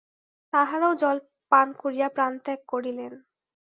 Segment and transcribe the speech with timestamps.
[0.53, 1.17] তাঁহারাও জল
[1.51, 3.13] পান করিয়া প্রাণত্যাগ করিলেন।